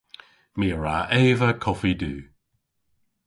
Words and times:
My 0.57 0.67
a 0.75 0.77
wra 0.77 0.97
eva 1.21 1.49
koffi 1.63 1.93
du. 2.01 2.13